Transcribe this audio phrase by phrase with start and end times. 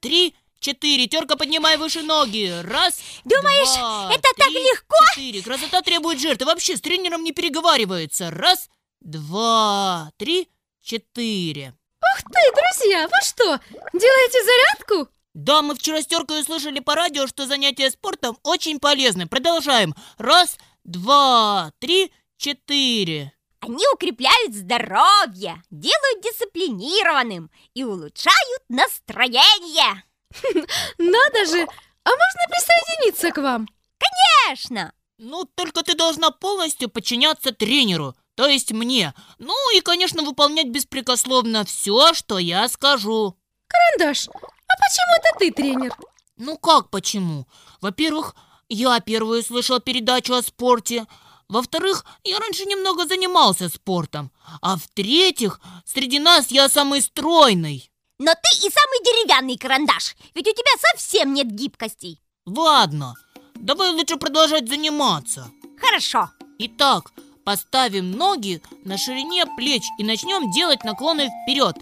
[0.00, 1.06] три, четыре.
[1.06, 2.52] Терка, поднимай выше ноги.
[2.62, 4.96] Раз, Думаешь, два, это так три, легко?
[5.14, 5.42] Четыре.
[5.42, 6.46] Красота требует жертвы.
[6.46, 8.30] Вообще с тренером не переговаривается.
[8.30, 8.68] Раз,
[9.00, 10.48] два, три,
[10.82, 11.74] четыре.
[12.00, 13.60] Ух ты, друзья, вы что,
[13.92, 15.12] делаете зарядку?
[15.34, 19.26] Да, мы вчера с Теркой услышали по радио, что занятия спортом очень полезны.
[19.26, 19.94] Продолжаем.
[20.18, 23.32] Раз, два, три, четыре.
[23.60, 30.02] Они укрепляют здоровье, делают дисциплинированным и улучшают настроение.
[30.98, 31.66] Надо же,
[32.04, 33.68] а можно присоединиться к вам?
[33.98, 34.92] Конечно.
[35.18, 39.12] Ну, только ты должна полностью подчиняться тренеру, то есть мне.
[39.38, 43.36] Ну и, конечно, выполнять беспрекословно все, что я скажу.
[43.68, 45.94] Карандаш, а почему это ты тренер?
[46.38, 47.46] Ну как почему?
[47.82, 48.34] Во-первых,
[48.70, 51.06] я первую слышал передачу о спорте.
[51.50, 54.30] Во-вторых, я раньше немного занимался спортом.
[54.62, 57.90] А в-третьих, среди нас я самый стройный.
[58.20, 62.22] Но ты и самый деревянный карандаш, ведь у тебя совсем нет гибкостей.
[62.46, 63.14] Ладно,
[63.56, 65.50] давай лучше продолжать заниматься.
[65.76, 66.30] Хорошо.
[66.58, 67.10] Итак,
[67.44, 71.76] поставим ноги на ширине плеч и начнем делать наклоны вперед.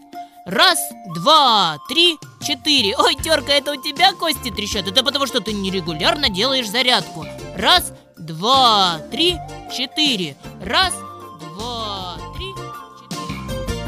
[0.46, 0.78] Раз,
[1.14, 2.96] два, три, четыре.
[2.96, 4.88] Ой, терка, это у тебя кости трещат.
[4.88, 7.26] Это потому, что ты нерегулярно делаешь зарядку.
[7.54, 9.36] Раз, два, три,
[9.70, 10.36] четыре.
[10.62, 10.94] Раз,
[11.40, 12.52] два, три,
[12.98, 13.84] четыре.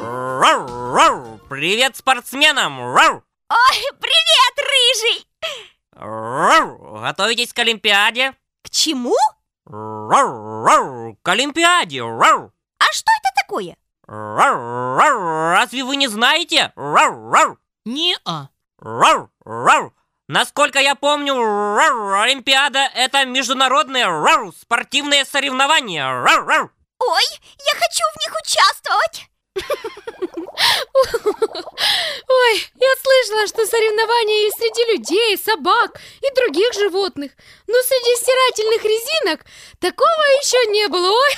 [0.00, 1.38] Рау, рау.
[1.48, 2.78] Привет спортсменам!
[2.94, 5.26] Рау, Ой, привет, рыжий!
[5.92, 7.00] рау.
[7.00, 8.32] Готовитесь к Олимпиаде?
[8.62, 9.14] К чему?
[9.66, 11.18] Рау, рау.
[11.22, 12.00] К Олимпиаде!
[12.02, 13.76] Рау, А что это такое?
[14.06, 16.72] Разве вы не знаете?
[17.84, 18.48] Не-а.
[20.26, 24.06] Насколько я помню, Олимпиада– это международные
[24.58, 26.06] спортивные соревнования.
[26.98, 27.24] Ой,
[27.58, 29.28] я хочу в них участвовать!
[32.26, 37.32] Ой, я слышала, что соревнования есть среди людей, собак и других животных.
[37.66, 39.44] Но среди стирательных резинок
[39.80, 41.10] такого еще не было.
[41.10, 41.36] Ой,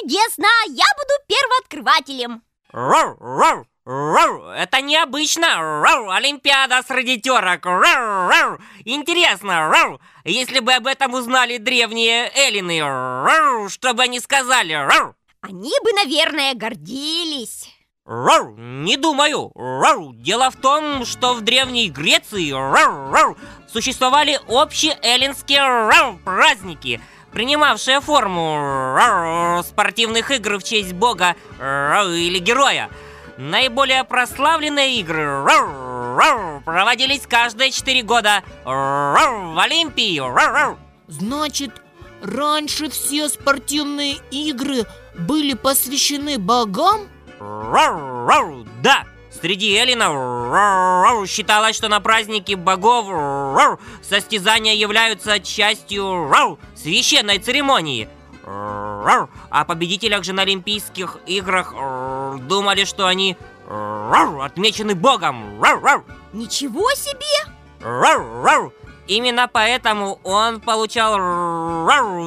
[0.00, 0.46] чудесно!
[0.68, 2.42] Я буду первооткрывателем!
[2.72, 4.50] Рау, рау, рау.
[4.50, 5.82] Это необычно.
[5.82, 7.66] Рау, Олимпиада среди терок.
[7.66, 8.58] Рау, рау.
[8.84, 10.00] Интересно, рау.
[10.24, 15.14] Если бы об этом узнали древние эллины, рау, что бы они сказали, рау.
[15.40, 17.68] Они бы, наверное, гордились.
[18.06, 19.50] Рау, не думаю.
[19.54, 20.12] Рау.
[20.14, 23.36] Дело в том, что в Древней Греции рау, рау,
[23.68, 27.00] существовали общие эллинские рау, праздники,
[27.32, 32.90] принимавшие форму спортивных игр в честь бога или героя.
[33.36, 35.44] Наиболее прославленные игры
[36.64, 40.20] проводились каждые четыре года рау, в Олимпии.
[41.08, 41.70] Значит,
[42.22, 44.84] раньше все спортивные игры
[45.18, 47.08] были посвящены богам?
[48.82, 49.04] Да.
[49.30, 53.06] Среди эллинов считалось, что на празднике богов
[54.02, 56.30] состязания являются частью
[56.74, 58.08] священной церемонии.
[58.52, 61.72] А победителях же на Олимпийских играх
[62.42, 63.36] думали, что они
[63.68, 65.60] отмечены богом.
[66.32, 67.26] Ничего себе!
[69.10, 71.16] Именно поэтому он получал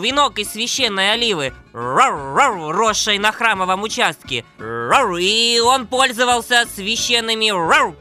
[0.01, 4.43] венок из священной оливы, росшей на храмовом участке.
[4.59, 7.53] И он пользовался священными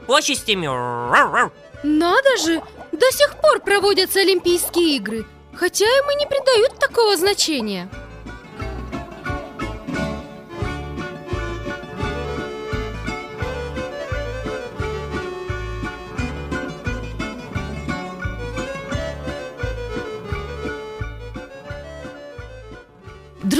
[0.05, 0.67] почестями.
[1.83, 2.61] Надо же,
[2.91, 5.25] до сих пор проводятся Олимпийские игры.
[5.55, 7.89] Хотя им и не придают такого значения.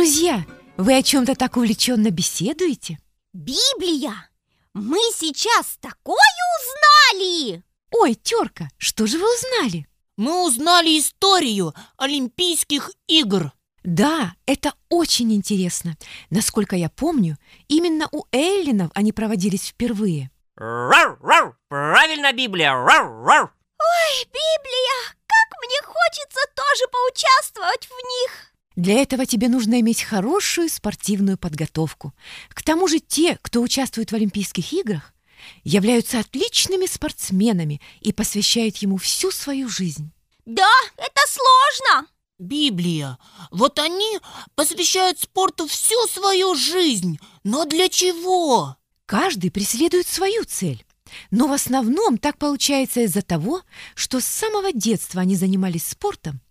[0.03, 0.44] Друзья,
[0.75, 3.00] вы о чем-то так увлеченно беседуете?
[3.32, 4.29] Библия!
[4.73, 6.17] Мы сейчас такое
[6.59, 7.64] узнали!
[7.90, 9.88] Ой, терка, что же вы узнали?
[10.17, 13.53] Мы узнали историю Олимпийских игр.
[13.85, 15.96] Да, это очень интересно.
[16.29, 17.38] Насколько я помню,
[17.70, 20.32] именно у Эллинов они проводились впервые.
[20.58, 21.55] Рау, рау.
[21.70, 22.73] Правильно, Библия.
[22.73, 23.46] Рау, рау.
[23.46, 25.16] Ой, Библия!
[25.26, 28.53] Как мне хочется тоже поучаствовать в них!
[28.75, 32.14] Для этого тебе нужно иметь хорошую спортивную подготовку.
[32.49, 35.14] К тому же те, кто участвует в Олимпийских играх,
[35.64, 40.11] являются отличными спортсменами и посвящают ему всю свою жизнь.
[40.46, 42.08] Да, это сложно!
[42.40, 43.17] Библия.
[43.52, 44.20] Вот они
[44.55, 47.19] посвящают спорту всю свою жизнь.
[47.43, 48.76] Но для чего?
[49.05, 50.84] Каждый преследует свою цель.
[51.32, 53.62] Но в основном так получается из-за того,
[53.96, 56.42] что с самого детства они занимались спортом,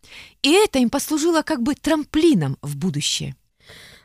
[0.43, 3.37] и это им послужило как бы трамплином в будущее.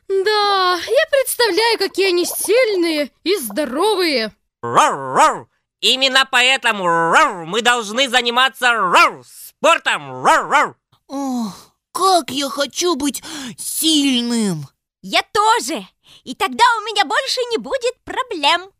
[0.08, 4.34] Да, я представляю, какие они сильные и здоровые.
[4.62, 5.48] Рар-рар!
[5.82, 10.24] Именно поэтому рар, мы должны заниматься рар, спортом.
[10.24, 10.76] Рар-рар!
[11.08, 13.22] Ох, как я хочу быть
[13.58, 14.68] сильным!
[15.02, 15.86] Я тоже!
[16.24, 18.72] И тогда у меня больше не будет проблем.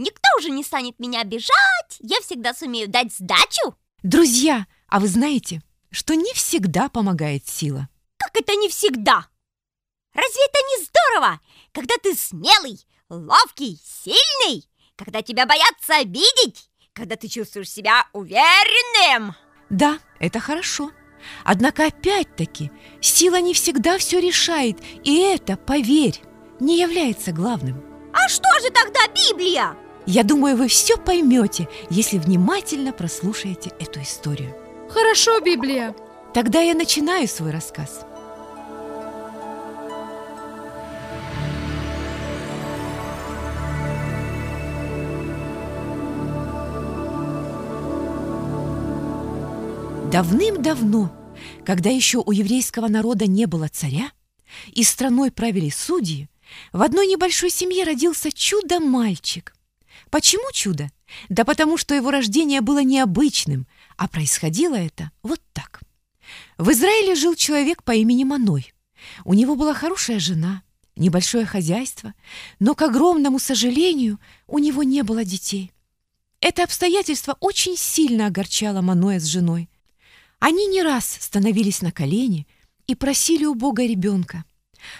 [0.00, 3.76] Никто уже не станет меня обижать, я всегда сумею дать сдачу.
[4.02, 7.86] Друзья, а вы знаете, что не всегда помогает сила?
[8.16, 9.26] Как это не всегда?
[10.14, 11.40] Разве это не здорово,
[11.72, 12.80] когда ты смелый,
[13.10, 14.66] ловкий, сильный?
[14.96, 16.70] Когда тебя боятся обидеть?
[16.94, 19.34] Когда ты чувствуешь себя уверенным?
[19.68, 20.92] Да, это хорошо.
[21.44, 22.70] Однако опять-таки
[23.02, 26.22] сила не всегда все решает, и это, поверь,
[26.58, 27.84] не является главным.
[28.14, 29.76] А что же тогда Библия?
[30.06, 34.54] Я думаю, вы все поймете, если внимательно прослушаете эту историю.
[34.88, 35.94] Хорошо, Библия.
[36.34, 38.06] Тогда я начинаю свой рассказ.
[50.10, 51.12] Давным-давно,
[51.64, 54.10] когда еще у еврейского народа не было царя,
[54.72, 56.28] и страной правили судьи,
[56.72, 59.54] в одной небольшой семье родился чудо-мальчик.
[60.08, 60.90] Почему чудо?
[61.28, 63.66] Да потому что его рождение было необычным,
[63.96, 65.80] а происходило это вот так.
[66.58, 68.72] В Израиле жил человек по имени Маной.
[69.24, 70.62] У него была хорошая жена,
[70.96, 72.14] небольшое хозяйство,
[72.58, 75.72] но, к огромному сожалению, у него не было детей.
[76.40, 79.68] Это обстоятельство очень сильно огорчало Маноя с женой.
[80.38, 82.46] Они не раз становились на колени
[82.86, 84.44] и просили у Бога ребенка.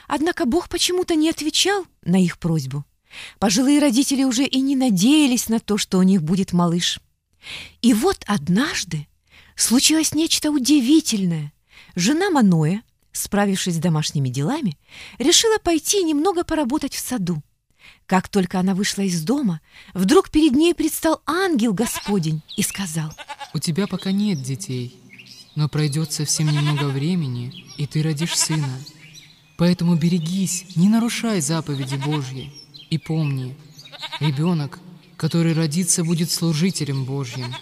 [0.06, 2.85] Однако Бог почему-то не отвечал на их просьбу.
[3.38, 7.00] Пожилые родители уже и не надеялись на то, что у них будет малыш.
[7.82, 9.06] И вот однажды
[9.56, 11.52] случилось нечто удивительное.
[11.96, 14.78] Жена Маноя, справившись с домашними делами,
[15.18, 17.42] решила пойти немного поработать в саду.
[18.06, 19.60] Как только она вышла из дома,
[19.94, 23.12] вдруг перед ней предстал ангел Господень и сказал,
[23.54, 25.00] У тебя пока нет детей,
[25.54, 28.68] но пройдет совсем немного времени, и ты родишь сына.
[29.56, 32.52] Поэтому берегись, не нарушай заповеди Божьи.
[32.90, 33.56] И помни,
[34.19, 34.81] ребенок,
[35.16, 37.54] который родится, будет служителем Божьим.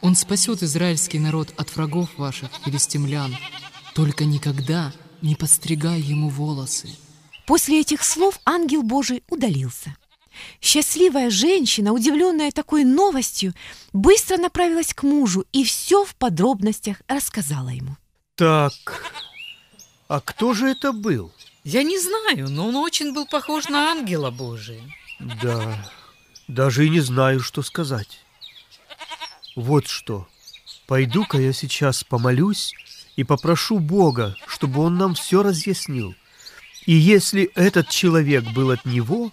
[0.00, 3.36] Он спасет израильский народ от врагов ваших, филистимлян.
[3.94, 4.92] Только никогда
[5.22, 6.88] не подстригай ему волосы.
[7.46, 9.96] После этих слов ангел Божий удалился.
[10.60, 13.54] Счастливая женщина, удивленная такой новостью,
[13.92, 17.96] быстро направилась к мужу и все в подробностях рассказала ему.
[18.34, 18.72] Так,
[20.08, 21.32] а кто же это был?
[21.66, 24.80] Я не знаю, но он очень был похож на ангела Божия.
[25.18, 25.90] Да,
[26.46, 28.20] даже и не знаю, что сказать.
[29.56, 30.28] Вот что,
[30.86, 32.72] пойду-ка я сейчас помолюсь
[33.16, 36.14] и попрошу Бога, чтобы Он нам все разъяснил.
[36.84, 39.32] И если этот человек был от Него,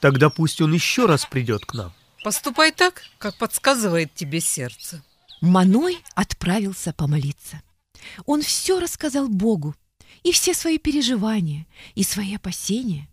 [0.00, 1.94] тогда пусть Он еще раз придет к нам.
[2.22, 5.02] Поступай так, как подсказывает тебе сердце.
[5.40, 7.62] Маной отправился помолиться.
[8.26, 9.74] Он все рассказал Богу,
[10.22, 13.08] и все свои переживания, и свои опасения.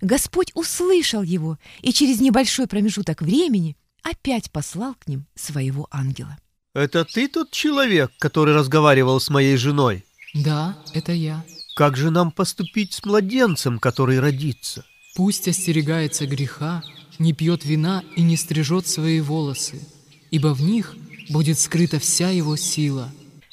[0.00, 6.36] Господь услышал его и через небольшой промежуток времени опять послал к ним своего ангела.
[6.74, 10.04] Это ты тот человек, который разговаривал с моей женой?
[10.34, 11.44] Да, это я.
[11.76, 14.84] Как же нам поступить с младенцем, который родится?
[15.14, 16.82] Пусть остерегается греха,
[17.18, 19.86] не пьет вина и не стрижет свои волосы,
[20.30, 20.96] ибо в них
[21.28, 23.12] будет скрыта вся его сила.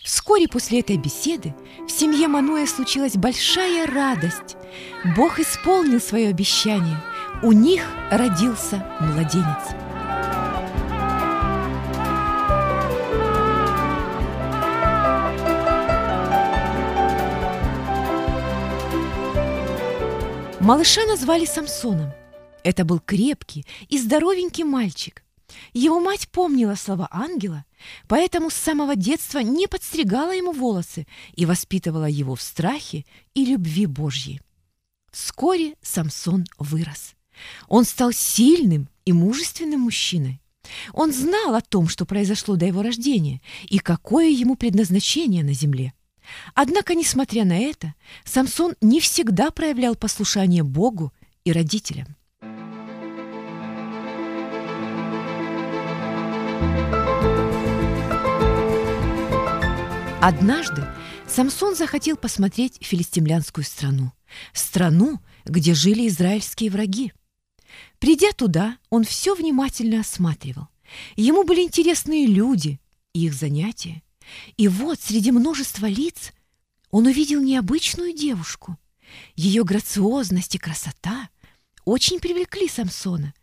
[0.09, 1.53] Вскоре после этой беседы
[1.87, 4.57] в семье Мануя случилась большая радость.
[5.15, 6.97] Бог исполнил свое обещание.
[7.43, 9.75] У них родился младенец.
[20.59, 22.11] Малыша назвали Самсоном.
[22.63, 25.21] Это был крепкий и здоровенький мальчик.
[25.73, 27.65] Его мать помнила слова ангела,
[28.07, 33.85] поэтому с самого детства не подстригала ему волосы и воспитывала его в страхе и любви
[33.85, 34.41] Божьей.
[35.11, 37.15] Вскоре Самсон вырос.
[37.67, 40.41] Он стал сильным и мужественным мужчиной.
[40.93, 45.93] Он знал о том, что произошло до его рождения и какое ему предназначение на земле.
[46.53, 51.11] Однако, несмотря на это, Самсон не всегда проявлял послушание Богу
[51.43, 52.18] и родителям.
[60.21, 60.85] Однажды
[61.27, 64.11] Самсон захотел посмотреть филистимлянскую страну,
[64.53, 67.13] страну, где жили израильские враги.
[67.99, 70.67] Придя туда, он все внимательно осматривал,
[71.15, 72.79] Ему были интересны и люди,
[73.13, 74.01] и их занятия.
[74.57, 76.33] И вот среди множества лиц
[76.91, 78.77] он увидел необычную девушку.
[79.35, 81.29] Ее грациозность и красота
[81.85, 83.33] очень привлекли Самсона.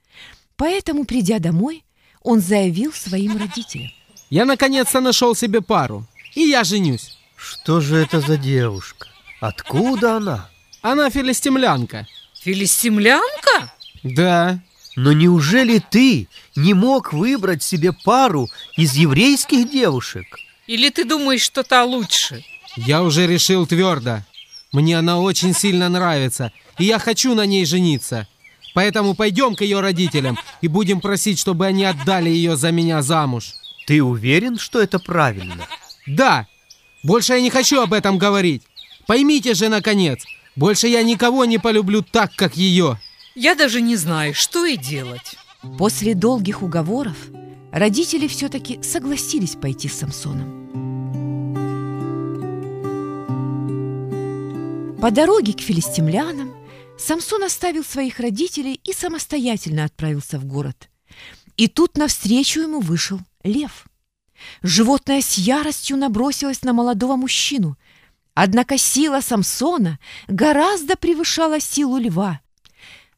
[0.56, 1.85] Поэтому, придя домой,
[2.23, 3.90] он заявил своим родителям.
[4.30, 6.04] Я наконец-то нашел себе пару,
[6.37, 7.16] и я женюсь.
[7.35, 9.09] Что же это за девушка?
[9.40, 10.49] Откуда она?
[10.83, 12.07] Она филистимлянка.
[12.40, 13.73] Филистимлянка?
[14.05, 14.61] Да.
[14.95, 20.26] Но неужели ты не мог выбрать себе пару из еврейских девушек?
[20.66, 22.45] Или ты думаешь, что та лучше?
[22.76, 24.23] Я уже решил твердо.
[24.73, 28.28] Мне она очень сильно нравится, и я хочу на ней жениться.
[28.75, 33.55] Поэтому пойдем к ее родителям и будем просить, чтобы они отдали ее за меня замуж.
[33.87, 35.66] Ты уверен, что это правильно?
[36.06, 36.46] Да.
[37.02, 38.62] Больше я не хочу об этом говорить.
[39.06, 40.25] Поймите же, наконец,
[40.56, 42.98] больше я никого не полюблю так, как ее.
[43.34, 45.36] Я даже не знаю, что и делать.
[45.78, 47.16] После долгих уговоров
[47.70, 50.66] родители все-таки согласились пойти с Самсоном.
[55.00, 56.52] По дороге к филистимлянам
[56.98, 60.88] Самсон оставил своих родителей и самостоятельно отправился в город.
[61.56, 63.86] И тут навстречу ему вышел лев.
[64.62, 67.76] Животное с яростью набросилось на молодого мужчину.
[68.35, 72.40] Однако сила Самсона гораздо превышала силу льва.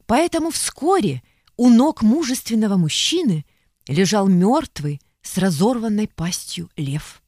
[0.05, 1.21] Поэтому вскоре
[1.57, 3.45] у ног мужественного мужчины
[3.87, 7.21] лежал мертвый с разорванной пастью лев.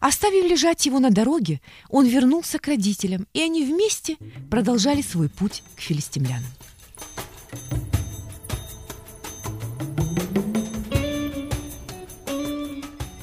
[0.00, 4.16] Оставив лежать его на дороге, он вернулся к родителям, и они вместе
[4.50, 6.50] продолжали свой путь к филистимлянам.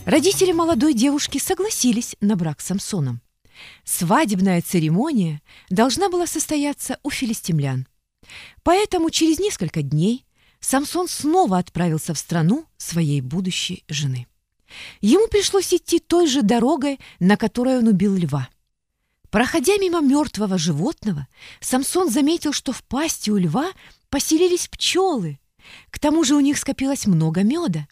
[0.07, 3.19] Родители молодой девушки согласились на брак с Самсоном.
[3.83, 7.85] Свадебная церемония должна была состояться у филистимлян.
[8.63, 10.25] Поэтому через несколько дней
[10.61, 14.27] Самсон снова отправился в страну своей будущей жены.
[15.01, 18.47] Ему пришлось идти той же дорогой, на которой он убил льва.
[19.29, 21.27] Проходя мимо мертвого животного,
[21.59, 23.71] Самсон заметил, что в пасти у льва
[24.09, 25.37] поселились пчелы.
[25.91, 27.89] К тому же у них скопилось много меда.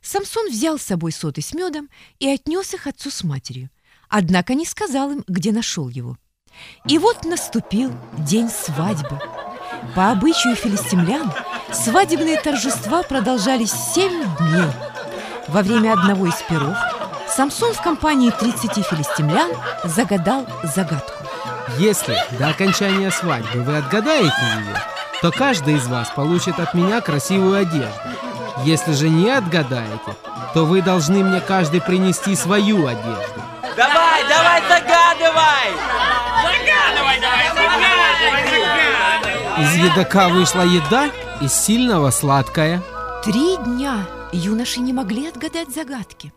[0.00, 3.70] Самсон взял с собой соты с медом и отнес их отцу с матерью,
[4.08, 6.16] однако не сказал им, где нашел его.
[6.86, 9.18] И вот наступил день свадьбы.
[9.94, 11.32] По обычаю филистимлян
[11.72, 14.70] свадебные торжества продолжались семь дней–
[15.48, 16.76] во время одного из перов
[17.28, 19.50] Самсон в компании 30 филистимлян
[19.84, 21.24] загадал загадку.
[21.78, 24.76] Если до окончания свадьбы вы отгадаете ее,
[25.20, 28.00] то каждый из вас получит от меня красивую одежду.
[28.64, 30.16] Если же не отгадаете,
[30.54, 33.42] то вы должны мне каждый принести свою одежду.
[33.76, 35.72] Давай, давай, загадывай!
[36.42, 37.48] Загадывай, давай,
[38.28, 42.82] загадывай, Из едока вышла еда, из сильного сладкая.
[43.24, 46.32] Три дня юноши не могли отгадать загадки.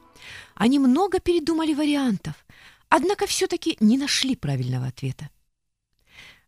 [0.56, 2.36] Они много передумали вариантов,
[2.90, 5.30] однако все-таки не нашли правильного ответа.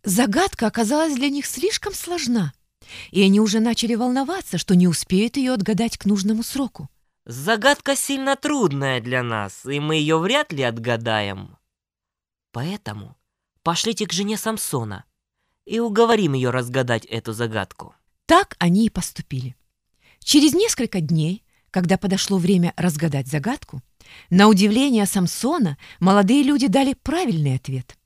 [0.04, 2.54] Загадка оказалась для них слишком сложна,
[3.12, 6.90] и они уже начали волноваться, что не успеют ее отгадать к нужному сроку.
[7.26, 11.58] Загадка сильно трудная для нас, и мы ее вряд ли отгадаем.
[12.54, 13.18] Поэтому
[13.64, 15.04] пошлите к жене Самсона
[15.66, 17.94] и уговорим ее разгадать эту загадку.
[18.26, 19.56] Так они и поступили.
[20.20, 23.82] Через несколько дней, когда подошло время разгадать загадку,
[24.30, 27.98] на удивление Самсона молодые люди дали правильный ответ.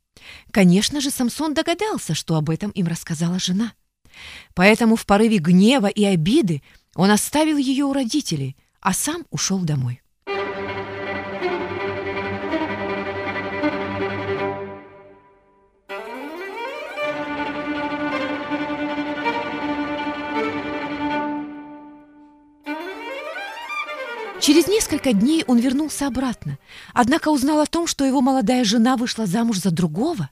[0.51, 3.73] Конечно же, Самсон догадался, что об этом им рассказала жена.
[4.53, 6.61] Поэтому в порыве гнева и обиды
[6.95, 10.01] он оставил ее у родителей, а сам ушел домой.
[24.41, 26.57] Через несколько дней он вернулся обратно,
[26.95, 30.31] однако узнал о том, что его молодая жена вышла замуж за другого.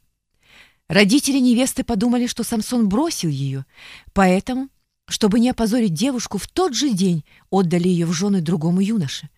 [0.89, 3.65] Родители невесты подумали, что Самсон бросил ее,
[4.11, 4.69] поэтому,
[5.07, 9.29] чтобы не опозорить девушку, в тот же день отдали ее в жены другому юноше.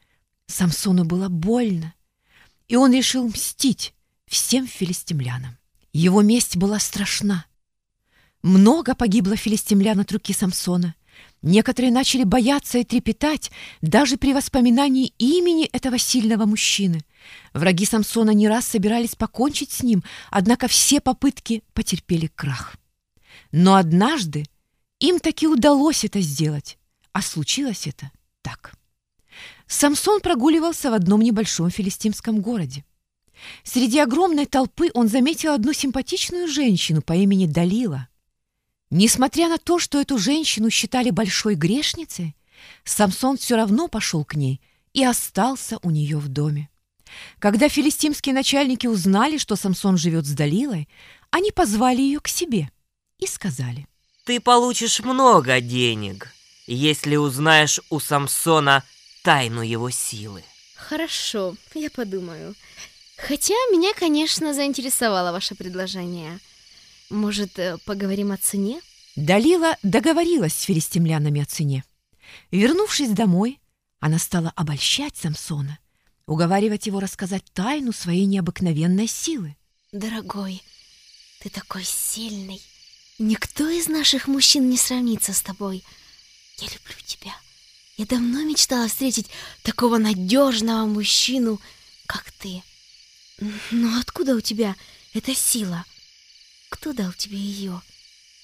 [0.47, 1.93] Самсону было больно,
[2.69, 3.93] и он решил мстить
[4.27, 5.57] всем филистимлянам.
[5.91, 7.45] Его месть была страшна.
[8.41, 10.95] Много погибло филистимлян от руки Самсона.
[11.41, 17.01] Некоторые начали бояться и трепетать даже при воспоминании имени этого сильного мужчины.
[17.53, 22.75] Враги Самсона не раз собирались покончить с ним, однако все попытки потерпели крах.
[23.51, 24.45] Но однажды
[24.99, 26.77] им таки удалось это сделать,
[27.11, 28.11] а случилось это
[28.41, 28.73] так.
[29.67, 32.85] Самсон прогуливался в одном небольшом филистимском городе.
[33.63, 38.07] Среди огромной толпы он заметил одну симпатичную женщину по имени Далила.
[38.89, 42.35] Несмотря на то, что эту женщину считали большой грешницей,
[42.83, 44.61] Самсон все равно пошел к ней
[44.93, 46.69] и остался у нее в доме.
[47.39, 50.87] Когда филистимские начальники узнали, что Самсон живет с Далилой,
[51.29, 52.69] они позвали ее к себе
[53.19, 53.87] и сказали.
[54.25, 56.33] Ты получишь много денег,
[56.67, 58.83] если узнаешь у Самсона
[59.23, 60.43] тайну его силы.
[60.75, 62.55] Хорошо, я подумаю.
[63.17, 66.39] Хотя меня, конечно, заинтересовало ваше предложение.
[67.09, 68.81] Может, э, поговорим о цене?
[69.15, 71.83] Далила договорилась с филистимлянами о цене.
[72.51, 73.59] Вернувшись домой,
[73.99, 75.77] она стала обольщать Самсона,
[76.31, 79.57] уговаривать его рассказать тайну своей необыкновенной силы.
[79.91, 80.63] Дорогой,
[81.39, 82.61] ты такой сильный.
[83.19, 85.83] Никто из наших мужчин не сравнится с тобой.
[86.57, 87.35] Я люблю тебя.
[87.97, 89.27] Я давно мечтала встретить
[89.63, 91.59] такого надежного мужчину,
[92.07, 92.63] как ты.
[93.71, 94.77] Но откуда у тебя
[95.13, 95.83] эта сила?
[96.69, 97.81] Кто дал тебе ее?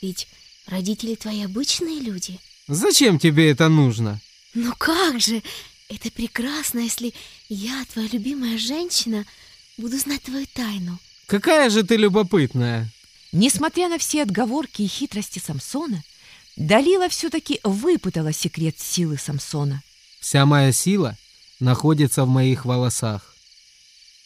[0.01, 0.27] Ведь
[0.65, 2.37] родители твои обычные люди.
[2.67, 4.19] Зачем тебе это нужно?
[4.53, 5.41] Ну как же?
[5.87, 7.13] Это прекрасно, если
[7.49, 9.25] я, твоя любимая женщина,
[9.77, 10.99] буду знать твою тайну.
[11.27, 12.89] Какая же ты любопытная.
[13.31, 16.03] Несмотря на все отговорки и хитрости Самсона,
[16.55, 19.83] Далила все-таки выпытала секрет силы Самсона.
[20.19, 21.17] Вся моя сила
[21.59, 23.35] находится в моих волосах.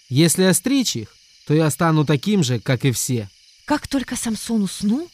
[0.08, 3.30] Если остричь их, то я стану таким же, как и все.
[3.66, 5.10] Как только Самсон уснул,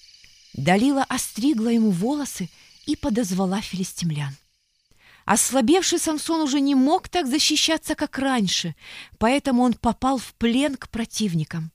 [0.54, 2.50] Далила остригла ему волосы
[2.86, 4.36] и подозвала филистимлян.
[5.28, 8.76] Ослабевший Самсон уже не мог так защищаться, как раньше,
[9.20, 11.74] поэтому он попал в плен к противникам.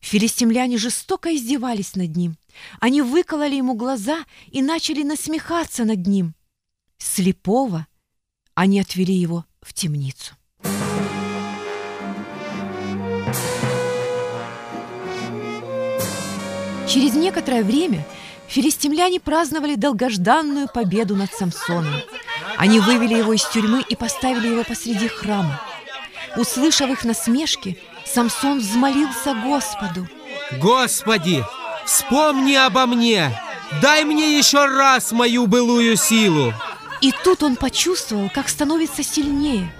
[0.00, 2.38] Филистимляне жестоко издевались над ним.
[2.80, 6.34] Они выкололи ему глаза и начали насмехаться над ним.
[6.96, 7.86] Слепого
[8.54, 10.34] они отвели его в темницу.
[16.88, 18.06] Через некоторое время
[18.48, 22.00] филистимляне праздновали долгожданную победу над Самсоном.
[22.56, 25.60] Они вывели его из тюрьмы и поставили его посреди храма.
[26.36, 30.08] Услышав их насмешки, Самсон взмолился Господу.
[30.60, 31.44] Господи,
[31.84, 33.32] вспомни обо мне!
[33.82, 36.52] Дай мне еще раз мою былую силу!
[37.00, 39.72] И тут он почувствовал, как становится сильнее.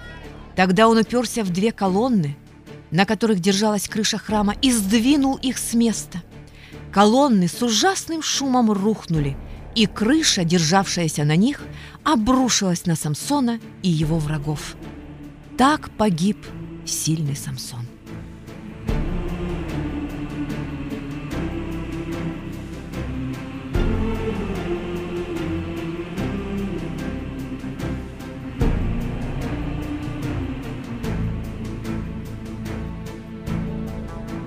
[0.55, 2.37] Тогда он уперся в две колонны,
[2.91, 6.23] на которых держалась крыша храма, и сдвинул их с места.
[6.93, 9.37] Колонны с ужасным шумом рухнули,
[9.77, 11.61] и крыша, державшаяся на них,
[12.03, 14.75] обрушилась на Самсона и его врагов.
[15.59, 16.39] Так погиб
[16.87, 17.87] сильный Самсон.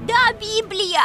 [0.07, 1.03] Да, Библия!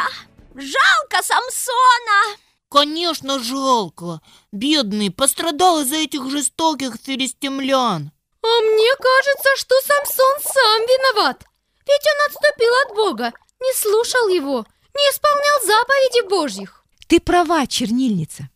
[0.54, 2.43] Жалко Самсона!
[2.74, 4.20] Конечно, жалко.
[4.50, 8.10] Бедный, пострадал из-за этих жестоких филистимлян.
[8.42, 11.44] А мне кажется, что Самсон сам виноват.
[11.86, 16.84] Ведь он отступил от Бога, не слушал его, не исполнял заповеди Божьих.
[17.06, 18.50] Ты права, чернильница.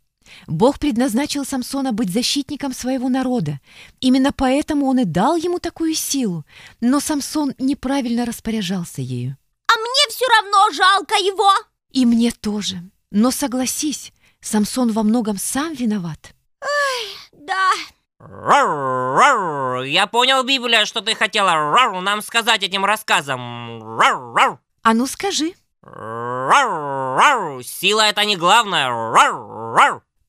[0.48, 3.60] Бог предназначил Самсона быть защитником своего народа.
[4.00, 6.44] Именно поэтому он и дал ему такую силу.
[6.80, 9.36] Но Самсон неправильно распоряжался ею.
[9.68, 11.52] А мне все равно жалко его.
[11.92, 12.82] И мне тоже.
[13.10, 16.34] Но согласись, Самсон во многом сам виноват.
[17.32, 17.70] Да,
[18.20, 18.66] Рар,
[19.16, 19.82] рар.
[19.84, 23.80] Я понял, Библия, что ты хотела нам сказать этим рассказом.
[24.82, 25.52] А ну скажи.
[27.62, 28.90] Сила это не главное.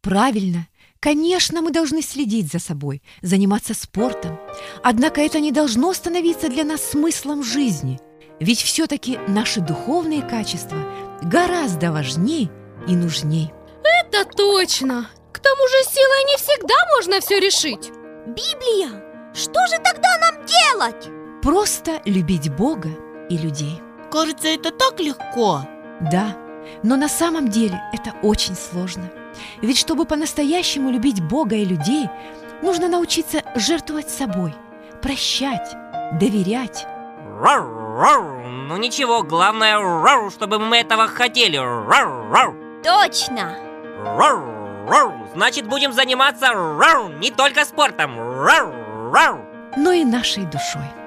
[0.02, 0.68] Правильно.
[1.00, 4.38] Конечно, мы должны следить за собой, заниматься спортом.
[4.84, 8.00] Однако это не должно становиться для нас смыслом жизни.
[8.40, 10.78] Ведь все-таки наши духовные качества
[11.22, 12.50] гораздо важней
[12.90, 13.54] и нужней.
[13.84, 15.08] Это точно.
[15.32, 17.92] К тому же силой не всегда можно все решить.
[18.26, 19.04] Библия!
[19.34, 21.08] Что же тогда нам делать?
[21.44, 22.90] Просто любить Бога
[23.30, 23.80] и людей.
[24.12, 25.62] Кажется, это так легко.
[26.12, 26.36] Да,
[26.84, 29.10] но на самом деле это очень сложно.
[29.62, 32.10] Ведь чтобы по-настоящему любить Бога и людей,
[32.64, 34.54] нужно научиться жертвовать собой,
[35.02, 35.76] прощать,
[36.20, 36.86] доверять.
[37.40, 37.64] Рар,
[37.98, 38.22] рар.
[38.68, 41.58] Ну ничего, главное, рар, чтобы мы этого хотели.
[41.58, 42.69] Рар, рар.
[42.84, 43.56] Точно!
[44.04, 44.40] Рар,
[44.88, 45.14] рар.
[45.34, 48.18] Значит, будем заниматься рар, не только спортом.
[48.18, 48.74] Рар,
[49.12, 49.40] рар.
[49.76, 50.99] но и нашей душой.